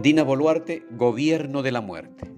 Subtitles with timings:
[0.00, 2.32] Dina Boluarte, Gobierno de la Muerte.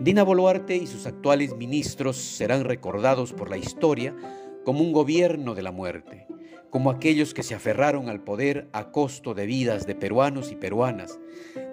[0.00, 4.16] Dina Boluarte y sus actuales ministros serán recordados por la historia
[4.64, 6.26] como un gobierno de la muerte,
[6.70, 11.20] como aquellos que se aferraron al poder a costo de vidas de peruanos y peruanas,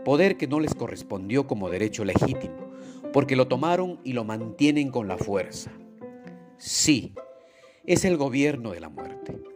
[0.03, 2.73] poder que no les correspondió como derecho legítimo,
[3.13, 5.71] porque lo tomaron y lo mantienen con la fuerza.
[6.57, 7.13] Sí,
[7.85, 9.54] es el gobierno de la muerte.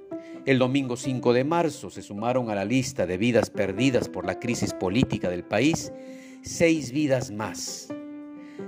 [0.49, 4.39] El domingo 5 de marzo se sumaron a la lista de vidas perdidas por la
[4.39, 5.93] crisis política del país
[6.41, 7.93] seis vidas más.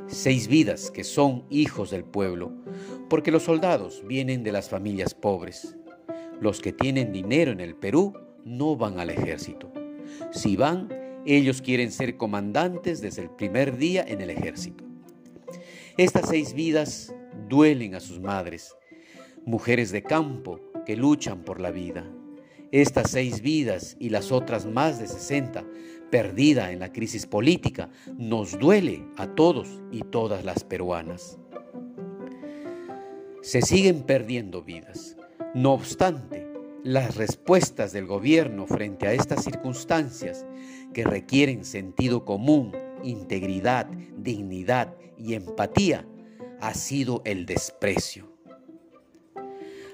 [0.06, 2.52] Seis vidas que son hijos del pueblo,
[3.10, 5.76] porque los soldados vienen de las familias pobres.
[6.40, 8.14] Los que tienen dinero en el Perú
[8.46, 9.74] no van al ejército.
[10.30, 10.88] Si van,
[11.26, 14.84] ellos quieren ser comandantes desde el primer día en el ejército.
[15.98, 17.12] Estas seis vidas
[17.50, 18.76] duelen a sus madres,
[19.48, 22.06] mujeres de campo que luchan por la vida.
[22.72, 25.66] Estas seis vidas y las otras más de 60
[26.10, 31.38] perdidas en la crisis política nos duele a todos y todas las peruanas.
[33.42, 35.18] Se siguen perdiendo vidas.
[35.54, 36.48] No obstante,
[36.84, 40.46] las respuestas del gobierno frente a estas circunstancias
[40.94, 42.72] que requieren sentido común,
[43.04, 46.06] integridad, dignidad y empatía
[46.62, 48.31] ha sido el desprecio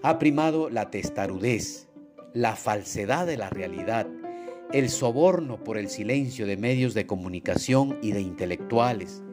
[0.01, 1.87] ha primado la testarudez,
[2.33, 4.07] la falsedad de la realidad,
[4.71, 9.23] el soborno por el silencio de medios de comunicación y de intelectuales,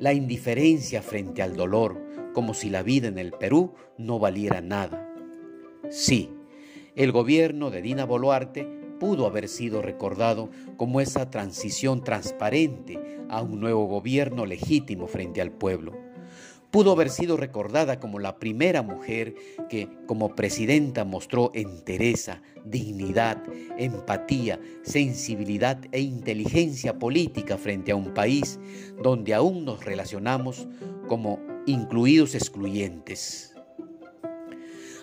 [0.00, 2.02] la indiferencia frente al dolor,
[2.34, 5.08] como si la vida en el Perú no valiera nada.
[5.88, 6.30] Sí,
[6.96, 8.66] el gobierno de Dina Boluarte
[8.98, 15.52] pudo haber sido recordado como esa transición transparente a un nuevo gobierno legítimo frente al
[15.52, 16.11] pueblo
[16.72, 19.34] pudo haber sido recordada como la primera mujer
[19.68, 23.42] que como presidenta mostró entereza, dignidad,
[23.76, 28.58] empatía, sensibilidad e inteligencia política frente a un país
[29.00, 30.66] donde aún nos relacionamos
[31.08, 33.54] como incluidos excluyentes.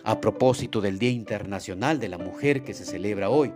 [0.04, 3.54] A propósito del Día Internacional de la Mujer que se celebra hoy,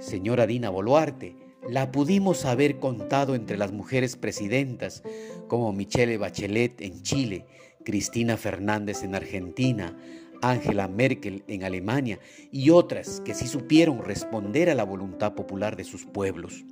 [0.00, 5.02] señora Dina Boluarte, la pudimos haber contado entre las mujeres presidentas
[5.48, 7.44] como Michelle Bachelet en Chile,
[7.84, 9.96] Cristina Fernández en Argentina,
[10.42, 12.18] Angela Merkel en Alemania
[12.52, 16.64] y otras que sí supieron responder a la voluntad popular de sus pueblos.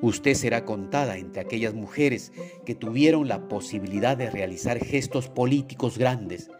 [0.00, 2.32] Usted será contada entre aquellas mujeres
[2.64, 6.50] que tuvieron la posibilidad de realizar gestos políticos grandes,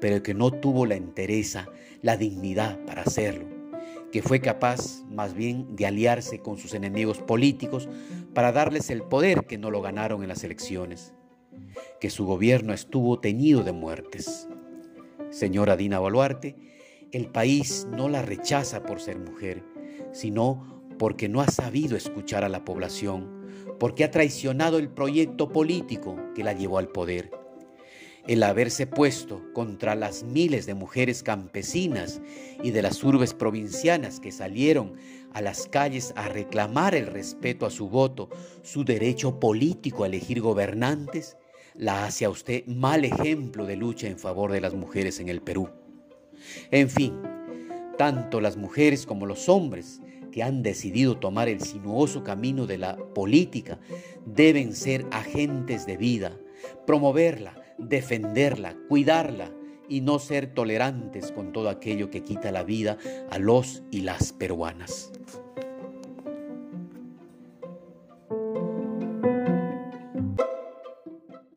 [0.00, 1.68] pero que no tuvo la entereza,
[2.02, 3.57] la dignidad para hacerlo
[4.12, 7.88] que fue capaz más bien de aliarse con sus enemigos políticos
[8.34, 11.14] para darles el poder que no lo ganaron en las elecciones,
[12.00, 14.48] que su gobierno estuvo teñido de muertes.
[15.30, 16.56] Señora Dina Boluarte,
[17.12, 19.62] el país no la rechaza por ser mujer,
[20.12, 26.16] sino porque no ha sabido escuchar a la población, porque ha traicionado el proyecto político
[26.34, 27.30] que la llevó al poder
[28.28, 32.20] el haberse puesto contra las miles de mujeres campesinas
[32.62, 34.92] y de las urbes provincianas que salieron
[35.32, 38.28] a las calles a reclamar el respeto a su voto,
[38.62, 41.38] su derecho político a elegir gobernantes,
[41.74, 45.40] la hace a usted mal ejemplo de lucha en favor de las mujeres en el
[45.40, 45.70] Perú.
[46.70, 47.14] En fin,
[47.96, 50.02] tanto las mujeres como los hombres
[50.32, 53.78] que han decidido tomar el sinuoso camino de la política
[54.26, 56.36] deben ser agentes de vida,
[56.86, 59.52] promoverla, defenderla, cuidarla
[59.88, 62.98] y no ser tolerantes con todo aquello que quita la vida
[63.30, 65.12] a los y las peruanas.